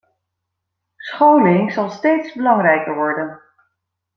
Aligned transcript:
Scholing 0.97 1.71
zal 1.71 1.89
steeds 1.89 2.31
belangrijker 2.33 2.95
worden. 2.95 3.41